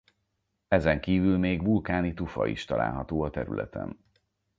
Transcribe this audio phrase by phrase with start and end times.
[0.67, 3.99] Ezenkívül még vulkáni tufa is található a területen.